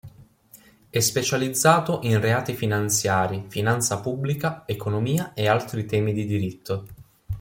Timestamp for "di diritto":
6.11-6.87